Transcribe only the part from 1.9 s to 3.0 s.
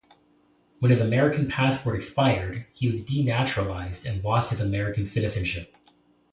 expired, he